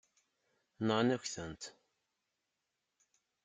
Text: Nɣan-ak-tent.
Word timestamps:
Nɣan-ak-tent. 0.87 1.63